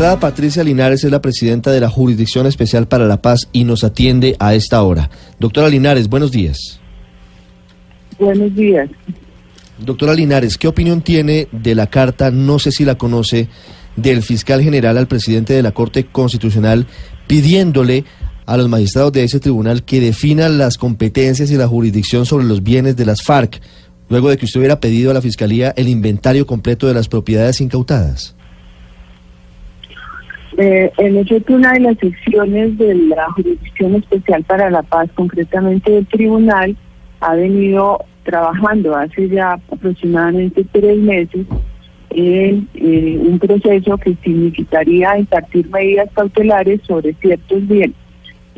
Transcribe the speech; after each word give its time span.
Patricia 0.00 0.64
Linares 0.64 1.04
es 1.04 1.10
la 1.10 1.20
presidenta 1.20 1.70
de 1.70 1.78
la 1.78 1.90
Jurisdicción 1.90 2.46
Especial 2.46 2.88
para 2.88 3.06
la 3.06 3.20
Paz 3.20 3.50
y 3.52 3.64
nos 3.64 3.84
atiende 3.84 4.34
a 4.38 4.54
esta 4.54 4.82
hora. 4.82 5.10
Doctora 5.38 5.68
Linares, 5.68 6.08
buenos 6.08 6.32
días. 6.32 6.80
Buenos 8.18 8.54
días. 8.54 8.88
Doctora 9.78 10.14
Linares, 10.14 10.56
¿qué 10.56 10.68
opinión 10.68 11.02
tiene 11.02 11.48
de 11.52 11.74
la 11.74 11.88
carta, 11.88 12.30
no 12.30 12.58
sé 12.58 12.72
si 12.72 12.86
la 12.86 12.96
conoce, 12.96 13.48
del 13.94 14.22
fiscal 14.22 14.62
general 14.62 14.96
al 14.96 15.06
presidente 15.06 15.52
de 15.52 15.62
la 15.62 15.72
Corte 15.72 16.06
Constitucional 16.06 16.86
pidiéndole 17.26 18.06
a 18.46 18.56
los 18.56 18.70
magistrados 18.70 19.12
de 19.12 19.24
ese 19.24 19.38
tribunal 19.38 19.84
que 19.84 20.00
definan 20.00 20.56
las 20.56 20.78
competencias 20.78 21.50
y 21.50 21.56
la 21.56 21.68
jurisdicción 21.68 22.24
sobre 22.24 22.46
los 22.46 22.62
bienes 22.62 22.96
de 22.96 23.04
las 23.04 23.22
FARC, 23.22 23.60
luego 24.08 24.30
de 24.30 24.38
que 24.38 24.46
usted 24.46 24.60
hubiera 24.60 24.80
pedido 24.80 25.10
a 25.10 25.14
la 25.14 25.20
Fiscalía 25.20 25.74
el 25.76 25.88
inventario 25.88 26.46
completo 26.46 26.86
de 26.86 26.94
las 26.94 27.06
propiedades 27.06 27.60
incautadas? 27.60 28.34
Eh, 30.56 30.90
en 30.98 31.16
efecto, 31.16 31.54
una 31.54 31.74
de 31.74 31.80
las 31.80 31.98
secciones 31.98 32.76
de 32.76 32.94
la 32.94 33.30
Jurisdicción 33.32 33.94
Especial 33.94 34.42
para 34.44 34.70
la 34.70 34.82
Paz, 34.82 35.08
concretamente 35.14 35.92
del 35.92 36.06
tribunal, 36.06 36.76
ha 37.20 37.34
venido 37.34 38.04
trabajando 38.24 38.96
hace 38.96 39.28
ya 39.28 39.52
aproximadamente 39.70 40.64
tres 40.72 40.98
meses 40.98 41.46
en 42.10 42.68
eh, 42.74 43.20
un 43.24 43.38
proceso 43.38 43.96
que 43.98 44.16
significaría 44.22 45.18
impartir 45.18 45.68
medidas 45.70 46.08
cautelares 46.14 46.80
sobre 46.86 47.14
ciertos 47.14 47.66
bienes. 47.68 47.96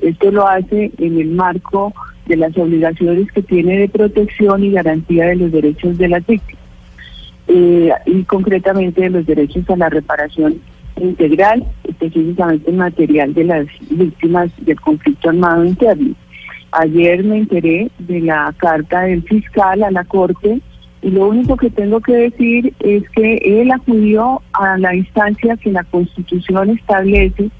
Esto 0.00 0.30
lo 0.30 0.48
hace 0.48 0.90
en 0.98 1.20
el 1.20 1.28
marco 1.28 1.92
de 2.26 2.36
las 2.36 2.56
obligaciones 2.56 3.30
que 3.32 3.42
tiene 3.42 3.78
de 3.78 3.88
protección 3.88 4.64
y 4.64 4.70
garantía 4.70 5.26
de 5.26 5.36
los 5.36 5.52
derechos 5.52 5.98
de 5.98 6.08
las 6.08 6.26
víctimas 6.26 6.62
eh, 7.48 7.92
y 8.06 8.22
concretamente 8.24 9.02
de 9.02 9.10
los 9.10 9.26
derechos 9.26 9.68
a 9.68 9.76
la 9.76 9.90
reparación 9.90 10.60
integral, 11.02 11.64
específicamente 11.84 12.70
en 12.70 12.76
material 12.76 13.34
de 13.34 13.44
las 13.44 13.66
víctimas 13.90 14.50
del 14.58 14.80
conflicto 14.80 15.28
armado 15.28 15.64
interno. 15.64 16.14
Ayer 16.72 17.22
me 17.22 17.38
enteré 17.38 17.90
de 17.98 18.20
la 18.20 18.54
carta 18.56 19.02
del 19.02 19.22
fiscal 19.24 19.82
a 19.82 19.90
la 19.90 20.04
Corte 20.04 20.60
y 21.02 21.10
lo 21.10 21.28
único 21.28 21.56
que 21.56 21.68
tengo 21.68 22.00
que 22.00 22.14
decir 22.14 22.72
es 22.80 23.02
que 23.10 23.36
él 23.44 23.70
acudió 23.70 24.40
a 24.52 24.78
la 24.78 24.94
instancia 24.94 25.56
que 25.56 25.72
la 25.72 25.84
Constitución 25.84 26.70
establece 26.70 27.50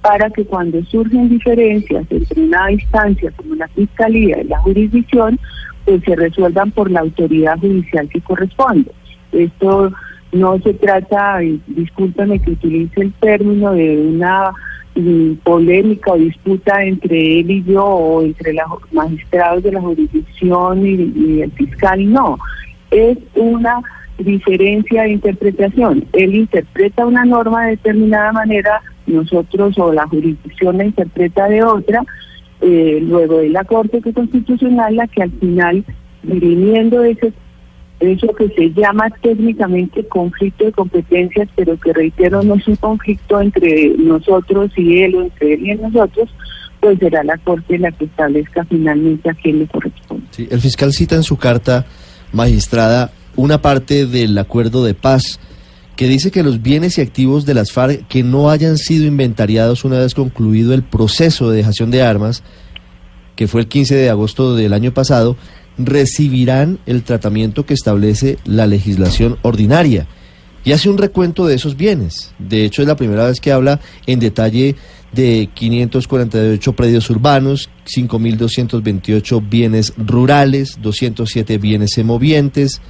para 0.00 0.30
que 0.30 0.44
cuando 0.44 0.82
surgen 0.84 1.28
diferencias 1.28 2.06
entre 2.10 2.42
una 2.42 2.72
instancia 2.72 3.30
como 3.32 3.56
la 3.56 3.68
Fiscalía 3.68 4.40
y 4.40 4.48
la 4.48 4.58
jurisdicción, 4.60 5.38
pues 5.84 6.02
se 6.04 6.16
resuelvan 6.16 6.70
por 6.70 6.90
la 6.90 7.00
autoridad 7.00 7.58
judicial 7.58 8.08
que 8.08 8.20
corresponde. 8.20 8.90
Esto 9.32 9.92
no 10.32 10.58
se 10.60 10.72
trata, 10.74 11.40
discúlpame 11.66 12.40
que 12.40 12.52
utilice 12.52 13.02
el 13.02 13.12
término 13.14 13.72
de 13.72 13.98
una 13.98 14.50
mm, 14.94 15.34
polémica 15.44 16.12
o 16.12 16.16
disputa 16.16 16.82
entre 16.82 17.40
él 17.40 17.50
y 17.50 17.62
yo 17.64 17.84
o 17.84 18.22
entre 18.22 18.54
los 18.54 18.92
magistrados 18.92 19.62
de 19.62 19.72
la 19.72 19.80
jurisdicción 19.80 20.86
y, 20.86 21.42
el 21.42 21.52
fiscal, 21.52 22.10
no. 22.10 22.38
Es 22.90 23.18
una 23.34 23.80
diferencia 24.18 25.02
de 25.02 25.10
interpretación. 25.10 26.04
Él 26.14 26.34
interpreta 26.34 27.06
una 27.06 27.24
norma 27.24 27.64
de 27.64 27.70
determinada 27.72 28.32
manera, 28.32 28.80
nosotros 29.06 29.78
o 29.78 29.92
la 29.92 30.06
jurisdicción 30.06 30.78
la 30.78 30.84
interpreta 30.86 31.48
de 31.48 31.62
otra, 31.62 32.02
eh, 32.62 33.00
luego 33.02 33.38
de 33.38 33.50
la 33.50 33.64
Corte 33.64 34.00
Constitucional 34.12 34.96
la 34.96 35.08
que 35.08 35.22
al 35.24 35.30
final, 35.32 35.84
dirimiendo 36.22 37.02
ese 37.02 37.32
eso 38.02 38.28
que 38.34 38.48
se 38.48 38.70
llama 38.72 39.10
técnicamente 39.22 40.06
conflicto 40.06 40.64
de 40.64 40.72
competencias, 40.72 41.48
pero 41.54 41.78
que 41.78 41.92
reitero 41.92 42.42
no 42.42 42.54
es 42.54 42.66
un 42.66 42.76
conflicto 42.76 43.40
entre 43.40 43.94
nosotros 43.96 44.70
y 44.76 45.02
él 45.02 45.14
o 45.14 45.22
entre 45.22 45.54
él 45.54 45.66
y 45.66 45.74
nosotros, 45.76 46.28
pues 46.80 46.98
será 46.98 47.22
la 47.22 47.38
Corte 47.38 47.78
la 47.78 47.92
que 47.92 48.06
establezca 48.06 48.64
finalmente 48.64 49.30
a 49.30 49.34
quién 49.34 49.60
le 49.60 49.66
corresponde. 49.66 50.26
El 50.50 50.60
fiscal 50.60 50.92
cita 50.92 51.14
en 51.14 51.22
su 51.22 51.36
carta, 51.36 51.86
magistrada, 52.32 53.12
una 53.36 53.62
parte 53.62 54.06
del 54.06 54.36
acuerdo 54.36 54.84
de 54.84 54.94
paz 54.94 55.38
que 55.96 56.08
dice 56.08 56.30
que 56.30 56.42
los 56.42 56.62
bienes 56.62 56.98
y 56.98 57.00
activos 57.00 57.44
de 57.46 57.54
las 57.54 57.72
FARC 57.72 58.06
que 58.08 58.22
no 58.22 58.50
hayan 58.50 58.78
sido 58.78 59.06
inventariados 59.06 59.84
una 59.84 59.98
vez 59.98 60.14
concluido 60.14 60.74
el 60.74 60.82
proceso 60.82 61.50
de 61.50 61.58
dejación 61.58 61.90
de 61.90 62.02
armas, 62.02 62.42
que 63.36 63.46
fue 63.46 63.60
el 63.60 63.68
15 63.68 63.94
de 63.94 64.10
agosto 64.10 64.56
del 64.56 64.72
año 64.72 64.92
pasado, 64.92 65.36
recibirán 65.78 66.78
el 66.86 67.02
tratamiento 67.02 67.66
que 67.66 67.74
establece 67.74 68.38
la 68.44 68.66
legislación 68.66 69.38
ordinaria. 69.42 70.06
Y 70.64 70.72
hace 70.72 70.88
un 70.88 70.98
recuento 70.98 71.46
de 71.46 71.56
esos 71.56 71.76
bienes. 71.76 72.32
De 72.38 72.64
hecho, 72.64 72.82
es 72.82 72.88
la 72.88 72.96
primera 72.96 73.26
vez 73.26 73.40
que 73.40 73.50
habla 73.50 73.80
en 74.06 74.20
detalle 74.20 74.76
de 75.10 75.48
548 75.52 76.72
predios 76.74 77.10
urbanos, 77.10 77.68
5.228 77.86 79.48
bienes 79.48 79.92
rurales, 79.96 80.78
207 80.80 81.58
bienes 81.58 81.92
semovientes, 81.92 82.80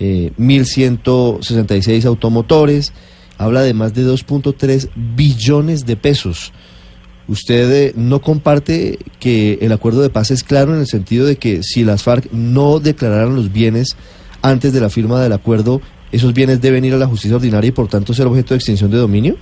eh, 0.00 0.32
1.166 0.38 2.06
automotores. 2.06 2.92
Habla 3.36 3.62
de 3.62 3.74
más 3.74 3.92
de 3.92 4.06
2.3 4.06 4.88
billones 4.94 5.84
de 5.84 5.96
pesos 5.96 6.52
¿Usted 7.26 7.72
eh, 7.72 7.92
no 7.96 8.20
comparte 8.20 8.98
que 9.18 9.58
el 9.62 9.72
acuerdo 9.72 10.02
de 10.02 10.10
paz 10.10 10.30
es 10.30 10.44
claro 10.44 10.74
en 10.74 10.80
el 10.80 10.86
sentido 10.86 11.26
de 11.26 11.36
que 11.36 11.62
si 11.62 11.84
las 11.84 12.02
FARC 12.02 12.30
no 12.32 12.80
declararan 12.80 13.34
los 13.34 13.52
bienes 13.52 13.96
antes 14.42 14.72
de 14.74 14.80
la 14.80 14.90
firma 14.90 15.22
del 15.22 15.32
acuerdo, 15.32 15.80
esos 16.12 16.34
bienes 16.34 16.60
deben 16.60 16.84
ir 16.84 16.92
a 16.92 16.98
la 16.98 17.06
justicia 17.06 17.36
ordinaria 17.36 17.68
y 17.68 17.72
por 17.72 17.88
tanto 17.88 18.12
ser 18.12 18.26
objeto 18.26 18.52
de 18.52 18.56
extinción 18.56 18.90
de 18.90 18.98
dominio? 18.98 19.36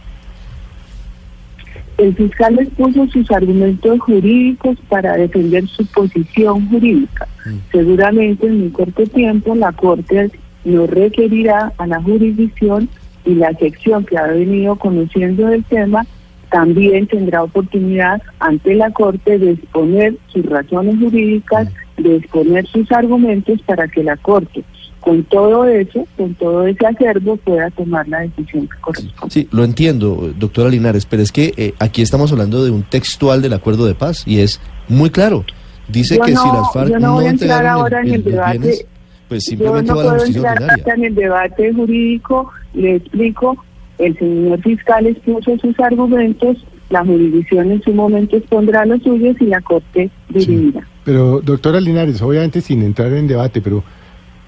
El 1.98 2.14
fiscal 2.14 2.58
expuso 2.58 3.06
sus 3.08 3.30
argumentos 3.30 3.98
jurídicos 4.00 4.78
para 4.88 5.16
defender 5.16 5.66
su 5.68 5.84
posición 5.86 6.68
jurídica. 6.68 7.28
Mm. 7.44 7.50
Seguramente 7.70 8.46
en 8.46 8.62
un 8.62 8.70
corto 8.70 9.04
tiempo 9.06 9.54
la 9.54 9.72
Corte 9.72 10.30
no 10.64 10.86
requerirá 10.86 11.72
a 11.76 11.86
la 11.86 12.00
jurisdicción 12.00 12.88
y 13.24 13.34
la 13.34 13.52
sección 13.54 14.04
que 14.04 14.16
ha 14.16 14.28
venido 14.28 14.76
conociendo 14.76 15.48
el 15.48 15.64
tema 15.64 16.06
también 16.52 17.06
tendrá 17.06 17.42
oportunidad 17.42 18.22
ante 18.38 18.74
la 18.74 18.90
Corte 18.90 19.38
de 19.38 19.52
exponer 19.52 20.14
sus 20.28 20.44
razones 20.46 20.96
jurídicas, 21.00 21.68
de 21.96 22.16
exponer 22.16 22.66
sus 22.66 22.92
argumentos 22.92 23.60
para 23.62 23.88
que 23.88 24.04
la 24.04 24.18
Corte, 24.18 24.62
con 25.00 25.24
todo 25.24 25.64
eso, 25.64 26.06
con 26.16 26.34
todo 26.34 26.66
ese 26.66 26.86
acervo, 26.86 27.38
pueda 27.38 27.70
tomar 27.70 28.06
la 28.06 28.20
decisión 28.20 28.68
que 28.68 28.78
corresponde. 28.82 29.32
Sí, 29.32 29.48
lo 29.50 29.64
entiendo, 29.64 30.30
doctora 30.38 30.68
Linares, 30.68 31.06
pero 31.06 31.22
es 31.22 31.32
que 31.32 31.54
eh, 31.56 31.74
aquí 31.78 32.02
estamos 32.02 32.30
hablando 32.30 32.62
de 32.62 32.70
un 32.70 32.82
textual 32.82 33.40
del 33.40 33.54
acuerdo 33.54 33.86
de 33.86 33.94
paz 33.94 34.22
y 34.26 34.40
es 34.40 34.60
muy 34.88 35.08
claro. 35.08 35.44
Dice 35.88 36.18
que 36.18 36.36
si 36.36 36.48
las 36.48 36.72
FARC 36.72 36.90
yo 36.90 36.98
no, 36.98 37.14
voy 37.14 37.24
a 37.24 37.30
entrar 37.30 37.66
ahora 37.66 38.02
en 38.02 38.12
el, 38.12 38.24
debate. 38.24 38.86
pues 39.28 39.44
simplemente 39.44 39.88
yo 39.88 39.94
no 39.94 40.00
puedo 40.02 40.24
entrar 40.24 40.80
en 40.96 41.04
el 41.04 41.14
debate 41.14 41.72
jurídico, 41.72 42.50
le 42.74 42.96
explico 42.96 43.56
el 44.02 44.18
señor 44.18 44.60
fiscal 44.60 45.06
expuso 45.06 45.56
sus 45.58 45.78
argumentos, 45.78 46.56
la 46.90 47.04
jurisdicción 47.04 47.70
en 47.70 47.82
su 47.82 47.92
momento 47.92 48.36
expondrá 48.36 48.84
los 48.84 49.02
suyos 49.02 49.36
y 49.40 49.46
la 49.46 49.60
Corte 49.60 50.10
dirimirá. 50.28 50.86
Pero, 51.04 51.40
doctora 51.40 51.80
Linares, 51.80 52.20
obviamente 52.20 52.60
sin 52.60 52.82
entrar 52.82 53.12
en 53.12 53.26
debate, 53.26 53.60
pero 53.60 53.82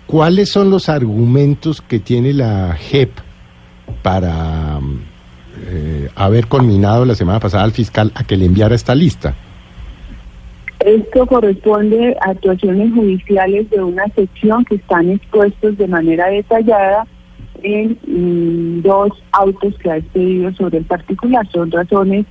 ¿cuáles 0.07 0.51
son 0.51 0.71
los 0.71 0.89
argumentos 0.89 1.81
que 1.81 1.99
tiene 2.01 2.33
la 2.33 2.75
JEP 2.75 3.11
para 4.03 4.81
eh, 5.69 6.09
haber 6.15 6.47
culminado 6.47 7.05
la 7.05 7.15
semana 7.15 7.41
pasada 7.41 7.65
al 7.65 7.73
fiscal 7.73 8.13
a 8.15 8.25
que 8.25 8.37
le 8.37 8.47
enviara 8.47 8.75
esta 8.75 8.95
lista? 8.95 9.35
Esto 10.81 11.27
corresponde 11.27 12.17
a 12.21 12.31
actuaciones 12.31 12.93
judiciales 12.93 13.71
de 13.71 13.83
una 13.83 14.05
sección 14.15 14.65
que 14.65 14.75
están 14.75 15.11
expuestos 15.11 15.79
de 15.79 15.87
manera 15.87 16.27
detallada 16.27 17.07
en 17.65 18.83
dos 18.83 19.11
autos 19.33 19.75
que 19.79 19.91
ha 19.91 19.97
expedido 19.97 20.53
sobre 20.55 20.79
el 20.79 20.85
particular. 20.85 21.47
Son 21.51 21.71
razones 21.71 22.27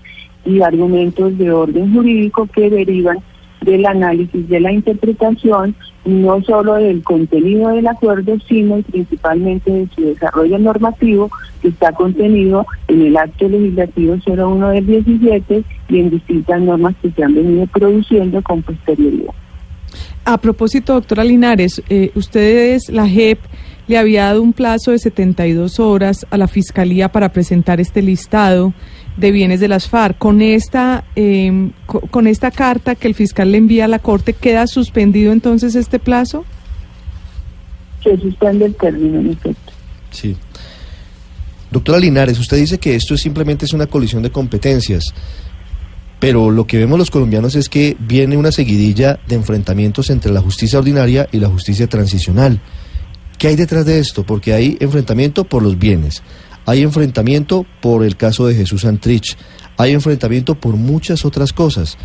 y 0.45 0.61
argumentos 0.61 1.37
de 1.37 1.51
orden 1.51 1.93
jurídico 1.93 2.47
que 2.47 2.69
derivan 2.69 3.17
del 3.61 3.85
análisis, 3.85 4.47
de 4.49 4.59
la 4.59 4.71
interpretación, 4.71 5.75
no 6.05 6.41
solo 6.43 6.75
del 6.75 7.01
contenido 7.01 7.69
del 7.69 7.87
acuerdo, 7.87 8.37
sino 8.47 8.81
principalmente 8.81 9.71
de 9.71 9.87
su 9.95 10.01
desarrollo 10.01 10.59
normativo 10.59 11.31
que 11.61 11.69
está 11.69 11.93
contenido 11.93 12.65
en 12.89 13.01
el 13.03 13.17
acto 13.17 13.47
legislativo 13.47 14.17
01 14.25 14.69
del 14.69 14.85
17 14.85 15.63
y 15.89 15.99
en 15.99 16.09
distintas 16.09 16.61
normas 16.61 16.93
que 17.01 17.11
se 17.11 17.23
han 17.23 17.33
venido 17.33 17.65
produciendo 17.67 18.41
con 18.41 18.61
posterioridad. 18.61 19.33
A 20.25 20.37
propósito, 20.37 20.93
doctora 20.93 21.23
Linares, 21.23 21.81
eh, 21.89 22.11
ustedes, 22.15 22.89
la 22.89 23.07
JEP, 23.07 23.39
le 23.87 23.97
había 23.97 24.25
dado 24.25 24.41
un 24.41 24.53
plazo 24.53 24.91
de 24.91 24.99
72 24.99 25.79
horas 25.79 26.25
a 26.29 26.37
la 26.37 26.47
Fiscalía 26.47 27.11
para 27.11 27.33
presentar 27.33 27.79
este 27.79 28.01
listado 28.01 28.73
de 29.17 29.31
bienes 29.31 29.59
de 29.59 29.67
las 29.67 29.87
FARC. 29.87 30.17
Con 30.17 30.41
esta, 30.41 31.03
eh, 31.15 31.71
con 31.85 32.27
esta 32.27 32.51
carta 32.51 32.95
que 32.95 33.07
el 33.07 33.15
fiscal 33.15 33.51
le 33.51 33.57
envía 33.57 33.85
a 33.85 33.87
la 33.87 33.99
Corte, 33.99 34.33
¿queda 34.33 34.67
suspendido 34.67 35.31
entonces 35.31 35.75
este 35.75 35.99
plazo? 35.99 36.45
Se 38.03 38.17
suspende 38.17 38.65
el 38.65 38.75
término, 38.75 39.19
en 39.19 39.31
efecto. 39.31 39.73
Sí. 40.11 40.35
Doctora 41.71 41.99
Linares, 41.99 42.39
usted 42.39 42.57
dice 42.57 42.77
que 42.77 42.95
esto 42.95 43.17
simplemente 43.17 43.65
es 43.65 43.73
una 43.73 43.87
colisión 43.87 44.21
de 44.21 44.29
competencias, 44.29 45.13
pero 46.19 46.51
lo 46.51 46.67
que 46.67 46.77
vemos 46.77 46.99
los 46.99 47.09
colombianos 47.09 47.55
es 47.55 47.67
que 47.67 47.97
viene 47.99 48.37
una 48.37 48.51
seguidilla 48.51 49.19
de 49.27 49.35
enfrentamientos 49.35 50.09
entre 50.09 50.31
la 50.31 50.41
justicia 50.41 50.79
ordinaria 50.79 51.27
y 51.31 51.39
la 51.39 51.49
justicia 51.49 51.87
transicional. 51.87 52.59
¿Qué 53.37 53.47
hay 53.47 53.55
detrás 53.55 53.85
de 53.85 53.99
esto? 53.99 54.23
Porque 54.23 54.53
hay 54.53 54.77
enfrentamiento 54.79 55.43
por 55.43 55.63
los 55.63 55.77
bienes, 55.77 56.23
hay 56.65 56.81
enfrentamiento 56.81 57.65
por 57.81 58.03
el 58.03 58.15
caso 58.15 58.47
de 58.47 58.55
Jesús 58.55 58.85
Antrich, 58.85 59.37
hay 59.77 59.91
enfrentamiento 59.91 60.55
por 60.55 60.75
muchas 60.75 61.25
otras 61.25 61.51
cosas. 61.53 61.97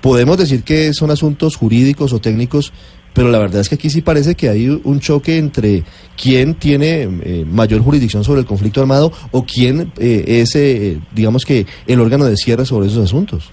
Podemos 0.00 0.38
decir 0.38 0.62
que 0.62 0.92
son 0.94 1.10
asuntos 1.10 1.56
jurídicos 1.56 2.12
o 2.12 2.20
técnicos, 2.20 2.72
pero 3.12 3.28
la 3.28 3.38
verdad 3.38 3.60
es 3.60 3.68
que 3.68 3.74
aquí 3.74 3.90
sí 3.90 4.02
parece 4.02 4.34
que 4.34 4.48
hay 4.48 4.68
un 4.68 5.00
choque 5.00 5.36
entre 5.36 5.84
quién 6.20 6.54
tiene 6.54 7.02
eh, 7.02 7.44
mayor 7.46 7.82
jurisdicción 7.82 8.24
sobre 8.24 8.40
el 8.40 8.46
conflicto 8.46 8.80
armado 8.80 9.12
o 9.30 9.44
quién 9.44 9.92
eh, 9.98 10.24
es, 10.26 10.54
eh, 10.56 11.00
digamos 11.12 11.44
que, 11.44 11.66
el 11.86 12.00
órgano 12.00 12.24
de 12.24 12.36
cierre 12.36 12.64
sobre 12.64 12.86
esos 12.86 13.04
asuntos. 13.04 13.50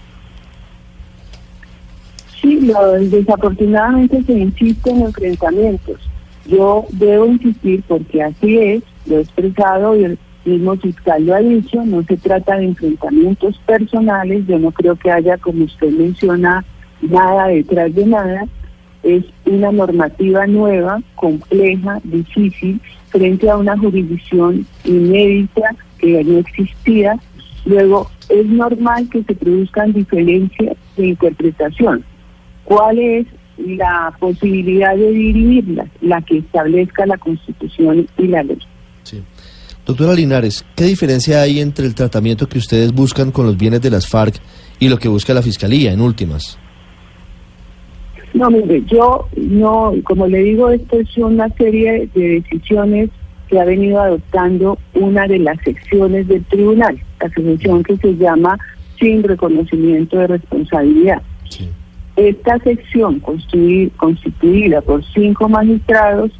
Sí, 2.42 2.62
lo, 2.62 2.94
desafortunadamente 2.94 4.24
se 4.24 4.34
insiste 4.34 4.90
en 4.90 5.02
enfrentamientos. 5.02 6.00
Yo 6.48 6.86
debo 6.92 7.26
insistir 7.26 7.84
porque 7.88 8.24
así 8.24 8.58
es, 8.58 8.84
lo 9.06 9.18
he 9.18 9.22
expresado 9.22 9.96
y 9.96 10.06
el 10.06 10.18
mismo 10.46 10.76
fiscal 10.78 11.26
lo 11.26 11.36
ha 11.36 11.40
dicho, 11.40 11.84
no 11.84 12.04
se 12.04 12.18
trata 12.18 12.58
de 12.58 12.66
enfrentamientos 12.66 13.58
personales, 13.66 14.48
yo 14.48 14.58
no 14.58 14.72
creo 14.72 14.96
que 14.96 15.12
haya, 15.12 15.38
como 15.38 15.66
usted 15.66 15.92
menciona, 15.92 16.64
nada 17.02 17.48
detrás 17.48 17.94
de 17.94 18.06
nada, 18.06 18.46
es 19.04 19.26
una 19.46 19.72
normativa 19.72 20.48
nueva, 20.48 21.02
compleja, 21.16 22.00
difícil, 22.04 22.80
frente 23.10 23.50
a 23.50 23.58
una 23.58 23.78
jurisdicción 23.78 24.66
inédita 24.84 25.76
que 25.98 26.24
no 26.24 26.40
existía. 26.40 27.18
Luego, 27.66 28.10
es 28.30 28.46
normal 28.46 29.10
que 29.10 29.24
se 29.24 29.36
produzcan 29.36 29.94
diferencias 29.94 30.76
de 30.96 31.08
interpretación. 31.08 32.04
¿Cuál 32.64 33.00
es 33.00 33.28
la 33.58 34.14
posibilidad 34.20 34.96
de 34.96 35.12
dirimirlas? 35.12 35.88
La 36.02 36.22
que 36.22 36.38
establezca 36.40 37.06
la 37.06 37.18
Constitución 37.18 38.08
y 38.18 38.28
la 38.28 38.44
ley. 38.44 38.60
Sí. 39.04 39.24
Doctora 39.86 40.14
Linares, 40.14 40.66
¿qué 40.76 40.84
diferencia 40.84 41.42
hay 41.42 41.62
entre 41.62 41.86
el 41.86 41.96
tratamiento 41.96 42.50
que 42.50 42.58
ustedes 42.58 42.92
buscan 42.92 43.32
con 43.32 43.46
los 43.46 43.58
bienes 43.58 43.82
de 43.82 43.90
las 43.90 44.08
FARC 44.08 44.36
y 44.80 44.90
lo 44.90 44.98
que 44.98 45.08
busca 45.08 45.34
la 45.34 45.42
Fiscalía 45.42 45.94
en 45.94 46.02
últimas? 46.02 46.60
No, 48.34 48.52
mire, 48.52 48.84
yo 48.86 49.28
no, 49.38 49.94
como 50.04 50.28
le 50.28 50.40
digo, 50.40 50.70
esto 50.70 51.00
es 51.00 51.18
una 51.18 51.48
serie 51.58 52.10
de 52.14 52.42
decisiones 52.42 53.10
que 53.48 53.60
ha 53.60 53.64
venido 53.64 54.02
adoptando 54.02 54.78
una 54.94 55.26
de 55.26 55.40
las 55.40 55.58
secciones 55.64 56.28
del 56.28 56.44
tribunal, 56.46 57.00
la 57.22 57.30
sección 57.30 57.82
que 57.84 57.96
se 57.98 58.16
llama 58.18 58.60
sin 59.00 59.24
reconocimiento 59.24 60.18
de 60.18 60.28
responsabilidad. 60.28 61.22
Esta 62.18 62.58
sección 62.60 63.20
constituida 63.20 64.82
por 64.82 65.06
cinco 65.14 65.48
magistrados 65.48 66.32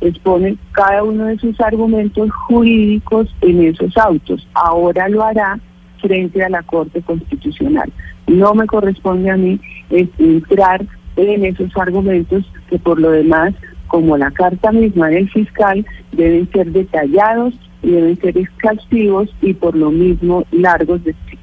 expone 0.00 0.56
cada 0.70 1.02
uno 1.02 1.26
de 1.26 1.38
sus 1.38 1.60
argumentos 1.60 2.30
jurídicos 2.46 3.34
en 3.40 3.64
esos 3.64 3.96
autos. 3.96 4.46
Ahora 4.54 5.08
lo 5.08 5.24
hará 5.24 5.58
frente 6.00 6.44
a 6.44 6.48
la 6.48 6.62
Corte 6.62 7.02
Constitucional. 7.02 7.92
No 8.28 8.54
me 8.54 8.66
corresponde 8.66 9.28
a 9.30 9.36
mí 9.36 9.60
entrar 9.90 10.86
en 11.16 11.44
esos 11.44 11.76
argumentos 11.76 12.44
que 12.70 12.78
por 12.78 13.00
lo 13.00 13.10
demás, 13.10 13.54
como 13.88 14.16
la 14.16 14.30
carta 14.30 14.70
misma 14.70 15.08
del 15.08 15.28
fiscal, 15.30 15.84
deben 16.12 16.48
ser 16.52 16.70
detallados 16.70 17.54
y 17.82 17.90
deben 17.90 18.16
ser 18.20 18.38
exhaustivos 18.38 19.34
y 19.42 19.52
por 19.54 19.74
lo 19.76 19.90
mismo 19.90 20.44
largos 20.52 21.02
de. 21.02 21.10
Eh, 21.10 21.33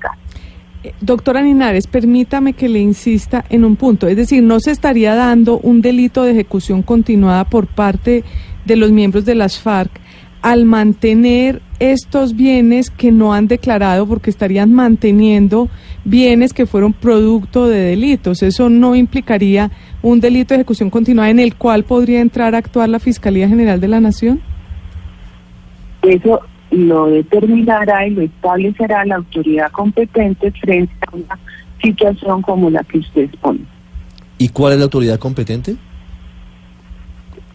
doctora 0.99 1.41
Ninares, 1.41 1.87
permítame 1.87 2.53
que 2.53 2.69
le 2.69 2.79
insista 2.79 3.45
en 3.49 3.63
un 3.65 3.75
punto, 3.75 4.07
es 4.07 4.15
decir, 4.15 4.41
no 4.43 4.59
se 4.59 4.71
estaría 4.71 5.15
dando 5.15 5.59
un 5.59 5.81
delito 5.81 6.23
de 6.23 6.31
ejecución 6.31 6.81
continuada 6.81 7.45
por 7.45 7.67
parte 7.67 8.23
de 8.65 8.75
los 8.75 8.91
miembros 8.91 9.25
de 9.25 9.35
las 9.35 9.59
FARC 9.59 9.91
al 10.41 10.65
mantener 10.65 11.61
estos 11.79 12.35
bienes 12.35 12.89
que 12.89 13.11
no 13.11 13.33
han 13.33 13.47
declarado 13.47 14.07
porque 14.07 14.29
estarían 14.29 14.73
manteniendo 14.73 15.69
bienes 16.03 16.53
que 16.53 16.65
fueron 16.65 16.93
producto 16.93 17.67
de 17.67 17.79
delitos. 17.79 18.41
Eso 18.43 18.69
no 18.69 18.95
implicaría 18.95 19.71
un 20.01 20.19
delito 20.19 20.53
de 20.53 20.61
ejecución 20.61 20.89
continuada 20.89 21.29
en 21.29 21.39
el 21.39 21.55
cual 21.55 21.83
podría 21.83 22.21
entrar 22.21 22.55
a 22.55 22.59
actuar 22.59 22.89
la 22.89 22.99
Fiscalía 22.99 23.47
General 23.47 23.79
de 23.79 23.87
la 23.87 23.99
Nación. 23.99 24.41
Eso 26.03 26.41
lo 26.71 27.07
determinará 27.07 28.07
y 28.07 28.11
lo 28.11 28.21
establecerá 28.21 29.05
la 29.05 29.17
autoridad 29.17 29.71
competente 29.71 30.51
frente 30.51 30.93
a 31.07 31.15
una 31.15 31.39
situación 31.81 32.41
como 32.41 32.69
la 32.69 32.83
que 32.83 32.99
usted 32.99 33.23
expone. 33.23 33.59
¿Y 34.37 34.49
cuál 34.49 34.73
es 34.73 34.79
la 34.79 34.85
autoridad 34.85 35.19
competente? 35.19 35.75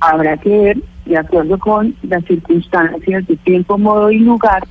Habrá 0.00 0.36
que 0.36 0.50
ver, 0.50 0.78
de 1.06 1.16
acuerdo 1.16 1.58
con 1.58 1.96
las 2.02 2.24
circunstancias 2.26 3.26
de 3.26 3.36
tiempo, 3.36 3.78
modo 3.78 4.10
y 4.10 4.18
lugar 4.18 4.66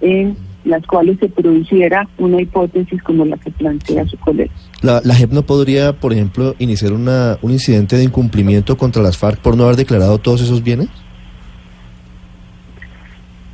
en 0.00 0.36
las 0.64 0.84
cuales 0.86 1.18
se 1.20 1.28
produciera 1.28 2.08
una 2.18 2.40
hipótesis 2.40 3.02
como 3.02 3.24
la 3.24 3.36
que 3.36 3.50
plantea 3.50 4.06
su 4.06 4.16
colega. 4.18 4.52
¿La, 4.82 5.00
la 5.04 5.14
JEP 5.14 5.30
no 5.30 5.42
podría, 5.42 5.92
por 5.92 6.12
ejemplo, 6.12 6.54
iniciar 6.58 6.92
una, 6.92 7.38
un 7.42 7.52
incidente 7.52 7.96
de 7.96 8.04
incumplimiento 8.04 8.76
contra 8.76 9.02
las 9.02 9.16
FARC 9.16 9.40
por 9.40 9.56
no 9.56 9.64
haber 9.64 9.76
declarado 9.76 10.18
todos 10.18 10.40
esos 10.40 10.62
bienes? 10.62 10.88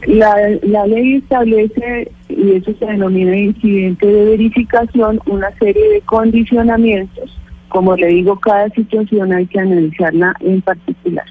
La, 0.07 0.35
la 0.63 0.87
ley 0.87 1.17
establece, 1.17 2.11
y 2.29 2.53
eso 2.53 2.73
se 2.79 2.87
denomina 2.87 3.37
incidente 3.37 4.07
de 4.07 4.25
verificación, 4.25 5.21
una 5.27 5.51
serie 5.59 5.89
de 5.91 6.01
condicionamientos. 6.03 7.37
Como 7.69 7.95
le 7.97 8.09
digo, 8.09 8.39
cada 8.41 8.69
situación 8.71 9.33
hay 9.33 9.47
que 9.47 9.61
analizarla 9.61 10.35
en 10.41 10.61
particular. 10.63 11.27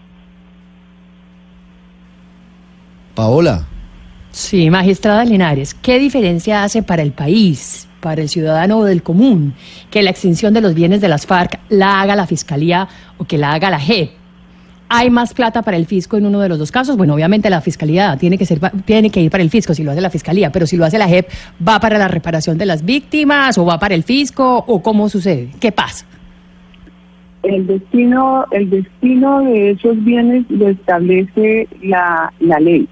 Paola. 3.16 3.66
Sí, 4.32 4.70
magistrada 4.70 5.26
Linares, 5.26 5.74
¿qué 5.74 5.98
diferencia 5.98 6.64
hace 6.64 6.84
para 6.84 7.02
el 7.02 7.12
país, 7.12 7.90
para 8.00 8.22
el 8.22 8.30
ciudadano 8.30 8.84
del 8.84 9.02
común, 9.02 9.56
que 9.90 10.04
la 10.04 10.12
extinción 10.12 10.54
de 10.54 10.62
los 10.62 10.76
bienes 10.76 11.02
de 11.02 11.10
las 11.10 11.26
FARC 11.26 11.60
la 11.70 12.00
haga 12.00 12.16
la 12.16 12.28
Fiscalía 12.28 12.88
o 13.18 13.26
que 13.26 13.38
la 13.38 13.54
haga 13.54 13.72
la 13.72 13.80
JEP? 13.80 14.19
¿Hay 14.92 15.12
más 15.12 15.36
plata 15.36 15.62
para 15.62 15.78
el 15.78 15.86
fisco 15.86 16.18
en 16.18 16.26
uno 16.26 16.40
de 16.40 16.50
los 16.50 16.58
dos 16.58 16.72
casos? 16.72 16.98
Bueno, 16.98 17.14
obviamente 17.14 17.48
la 17.52 17.62
fiscalía 17.62 18.18
tiene 18.18 18.40
que 18.40 18.46
ser 18.48 18.60
tiene 18.86 19.12
que 19.12 19.22
ir 19.22 19.30
para 19.30 19.44
el 19.44 19.52
fisco 19.52 19.76
si 19.76 19.84
lo 19.84 19.92
hace 19.92 20.02
la 20.02 20.10
fiscalía, 20.10 20.52
pero 20.52 20.66
si 20.66 20.78
lo 20.78 20.86
hace 20.86 20.98
la 20.98 21.08
JEP, 21.08 21.28
¿va 21.66 21.80
para 21.80 22.00
la 22.00 22.08
reparación 22.08 22.58
de 22.58 22.66
las 22.66 22.84
víctimas 22.84 23.60
o 23.60 23.66
va 23.66 23.78
para 23.78 23.94
el 23.94 24.02
fisco 24.02 24.64
o 24.66 24.82
cómo 24.82 25.08
sucede? 25.08 25.50
¿Qué 25.60 25.72
pasa? 25.72 26.08
El 27.44 27.68
destino, 27.68 28.46
el 28.50 28.70
destino 28.72 29.42
de 29.42 29.72
esos 29.72 30.04
bienes 30.04 30.46
lo 30.50 30.70
establece 30.70 31.68
la, 31.84 32.34
la 32.40 32.60
ley. 32.60 32.88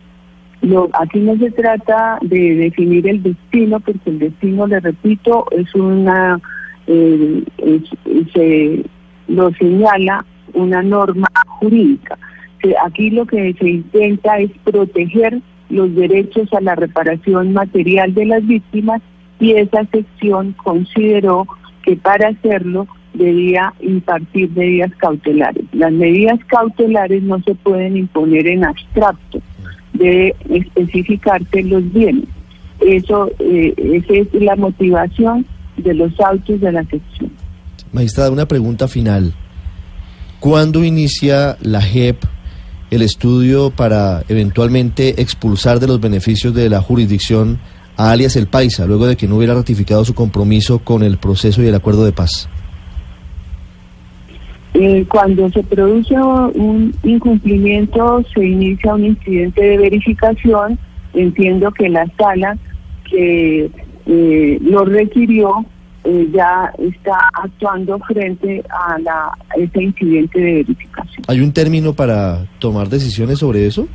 Aquí 0.93 1.19
no 1.19 1.35
se 1.37 1.51
trata 1.51 2.19
de 2.21 2.55
definir 2.55 3.07
el 3.07 3.23
destino, 3.23 3.79
porque 3.79 4.09
el 4.09 4.19
destino, 4.19 4.67
le 4.67 4.79
repito, 4.79 5.45
es 5.51 5.73
una, 5.75 6.39
eh, 6.87 7.43
se 8.33 8.83
lo 9.27 9.51
señala 9.53 10.25
una 10.53 10.81
norma 10.81 11.27
jurídica. 11.59 12.17
Aquí 12.85 13.09
lo 13.11 13.25
que 13.25 13.53
se 13.59 13.69
intenta 13.69 14.39
es 14.39 14.51
proteger 14.63 15.41
los 15.69 15.93
derechos 15.95 16.51
a 16.53 16.61
la 16.61 16.75
reparación 16.75 17.53
material 17.53 18.13
de 18.13 18.25
las 18.25 18.45
víctimas 18.45 19.01
y 19.39 19.51
esa 19.51 19.85
sección 19.85 20.53
consideró 20.53 21.45
que 21.83 21.95
para 21.95 22.29
hacerlo 22.29 22.87
debía 23.13 23.73
impartir 23.79 24.51
medidas 24.51 24.91
cautelares. 24.97 25.63
Las 25.73 25.91
medidas 25.91 26.39
cautelares 26.47 27.23
no 27.23 27.41
se 27.43 27.55
pueden 27.55 27.97
imponer 27.97 28.47
en 28.47 28.65
abstracto, 28.65 29.39
debe 29.93 30.35
especificarse 30.49 31.63
los 31.63 31.91
bienes. 31.91 32.25
Eso, 32.79 33.31
eh, 33.39 33.73
esa 33.77 34.13
es 34.13 34.33
la 34.33 34.55
motivación 34.55 35.45
de 35.77 35.93
los 35.93 36.19
autos 36.19 36.59
de 36.59 36.71
la 36.71 36.83
sección. 36.83 37.31
Magistrada, 37.91 38.31
una 38.31 38.47
pregunta 38.47 38.87
final. 38.87 39.33
¿Cuándo 40.39 40.83
inicia 40.83 41.57
la 41.61 41.81
JEP 41.81 42.23
el 42.91 43.01
estudio 43.01 43.71
para 43.71 44.23
eventualmente 44.29 45.21
expulsar 45.21 45.79
de 45.79 45.87
los 45.87 45.99
beneficios 45.99 46.53
de 46.53 46.69
la 46.69 46.81
jurisdicción 46.81 47.59
a 47.97 48.11
alias 48.11 48.35
El 48.35 48.47
Paisa, 48.47 48.85
luego 48.85 49.07
de 49.07 49.17
que 49.17 49.27
no 49.27 49.37
hubiera 49.37 49.55
ratificado 49.55 50.05
su 50.05 50.13
compromiso 50.13 50.79
con 50.79 51.03
el 51.03 51.17
proceso 51.17 51.63
y 51.63 51.67
el 51.67 51.75
acuerdo 51.75 52.05
de 52.05 52.11
paz? 52.11 52.47
Eh, 54.75 55.05
cuando 55.09 55.49
se 55.49 55.63
produce 55.63 56.13
un 56.13 56.93
incumplimiento, 57.03 58.23
se 58.33 58.45
inicia 58.45 58.93
un 58.93 59.05
incidente 59.05 59.61
de 59.61 59.77
verificación. 59.77 60.77
Entiendo 61.15 61.71
que 61.71 61.89
la 61.89 62.05
sala 62.15 62.55
que 63.09 63.71
eh, 64.05 64.59
lo 64.61 64.85
requirió 64.85 65.65
ya 66.33 66.71
está 66.77 67.17
actuando 67.33 67.99
frente 67.99 68.63
a, 68.69 68.97
la, 68.99 69.25
a 69.27 69.55
ese 69.57 69.83
incidente 69.83 70.39
de 70.39 70.53
verificación. 70.53 71.25
¿Hay 71.27 71.41
un 71.41 71.51
término 71.51 71.93
para 71.93 72.45
tomar 72.59 72.89
decisiones 72.89 73.39
sobre 73.39 73.67
eso? 73.67 73.87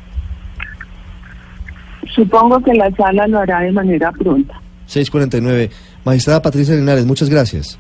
Supongo 2.15 2.61
que 2.63 2.75
la 2.75 2.91
sala 2.93 3.27
lo 3.27 3.39
hará 3.39 3.61
de 3.61 3.73
manera 3.73 4.13
pronta. 4.13 4.61
649. 4.87 5.71
Magistrada 6.05 6.43
Patricia 6.43 6.75
Linares, 6.75 7.07
muchas 7.07 7.31
gracias. 7.31 7.79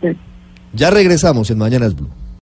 Sí. 0.00 0.08
Ya 0.72 0.90
regresamos 0.90 1.50
en 1.50 1.58
Mañanas 1.58 1.94
Blue. 1.96 2.10